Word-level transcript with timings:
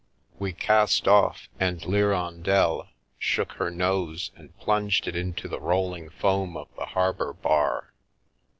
We 0.39 0.53
cast 0.53 1.07
off, 1.07 1.47
and 1.59 1.85
L'Hirondelle 1.85 2.87
shook 3.19 3.51
her 3.57 3.69
nose 3.69 4.31
and 4.35 4.57
plunged 4.57 5.07
it 5.07 5.15
into 5.15 5.47
the 5.47 5.59
rolling 5.59 6.09
foam 6.09 6.57
of 6.57 6.69
the 6.75 6.87
harbour 6.87 7.33
bar. 7.33 7.93